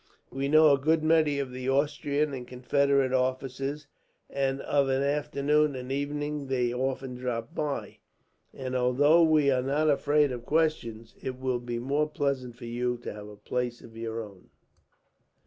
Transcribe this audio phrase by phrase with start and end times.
[0.31, 3.85] We know a good many of the Austrian and Confederate officers,
[4.31, 7.97] and of an afternoon and evening they often drop in;
[8.51, 12.97] and although we are not afraid of questions, it will be more pleasant for you
[13.03, 14.49] to have a place of your own.